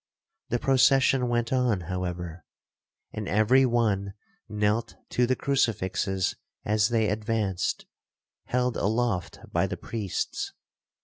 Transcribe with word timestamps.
The 0.49 0.57
procession 0.57 1.29
went 1.29 1.53
on, 1.53 1.81
however, 1.81 2.43
and 3.13 3.27
every 3.27 3.67
one 3.67 4.15
knelt 4.49 4.95
to 5.11 5.27
the 5.27 5.35
crucifixes 5.35 6.35
as 6.65 6.89
they 6.89 7.07
advanced, 7.07 7.85
held 8.45 8.77
aloft 8.77 9.41
by 9.51 9.67
the 9.67 9.77
priests. 9.77 10.53